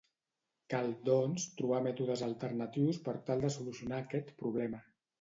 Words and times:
Cal, 0.73 0.89
doncs, 1.09 1.45
trobar 1.59 1.83
mètodes 1.89 2.25
alternatius 2.31 3.01
per 3.07 3.17
tal 3.31 3.47
de 3.49 3.55
solucionar 3.61 4.05
aquest 4.09 4.39
problema. 4.45 4.87